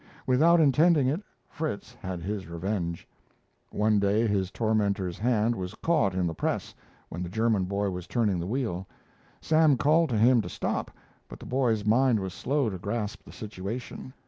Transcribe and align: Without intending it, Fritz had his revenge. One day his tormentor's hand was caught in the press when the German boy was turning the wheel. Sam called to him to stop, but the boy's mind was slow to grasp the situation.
Without 0.25 0.59
intending 0.59 1.05
it, 1.07 1.21
Fritz 1.47 1.93
had 1.93 2.23
his 2.23 2.47
revenge. 2.49 3.07
One 3.69 3.99
day 3.99 4.25
his 4.25 4.49
tormentor's 4.49 5.19
hand 5.19 5.53
was 5.53 5.75
caught 5.75 6.15
in 6.15 6.25
the 6.25 6.33
press 6.33 6.73
when 7.09 7.21
the 7.21 7.29
German 7.29 7.65
boy 7.65 7.91
was 7.91 8.07
turning 8.07 8.39
the 8.39 8.47
wheel. 8.47 8.87
Sam 9.41 9.77
called 9.77 10.09
to 10.09 10.17
him 10.17 10.41
to 10.41 10.49
stop, 10.49 10.89
but 11.27 11.39
the 11.39 11.45
boy's 11.45 11.85
mind 11.85 12.19
was 12.19 12.33
slow 12.33 12.67
to 12.67 12.79
grasp 12.79 13.21
the 13.25 13.31
situation. 13.31 14.11